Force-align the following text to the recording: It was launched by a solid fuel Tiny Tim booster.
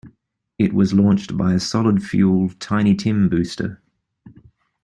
It 0.57 0.73
was 0.73 0.95
launched 0.95 1.37
by 1.37 1.53
a 1.53 1.59
solid 1.59 2.01
fuel 2.01 2.49
Tiny 2.59 2.95
Tim 2.95 3.29
booster. 3.29 3.83